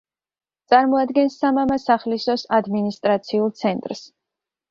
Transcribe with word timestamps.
წარმოადგენს 0.71 1.35
სამამასახლისოს 1.41 2.45
ადმინისტრაციულ 2.59 3.53
ცენტრს. 3.61 4.05